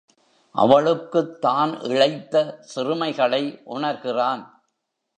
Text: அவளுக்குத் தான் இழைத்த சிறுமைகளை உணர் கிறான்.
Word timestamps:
அவளுக்குத் 0.55 1.41
தான் 1.41 1.79
இழைத்த 1.81 2.59
சிறுமைகளை 2.75 3.61
உணர் 3.63 4.01
கிறான். 4.01 4.63